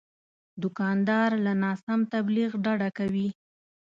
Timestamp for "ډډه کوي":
2.63-3.29